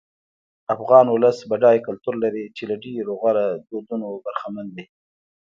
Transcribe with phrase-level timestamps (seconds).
[0.75, 4.85] افغان ولس بډای کلتور لري چې له ډېرو غوره دودونو برخمن دی.